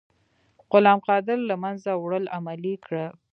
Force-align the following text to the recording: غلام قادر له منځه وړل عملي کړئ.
غلام 0.71 0.99
قادر 1.07 1.37
له 1.49 1.55
منځه 1.63 1.91
وړل 2.03 2.25
عملي 2.35 2.73
کړئ. 2.85 3.05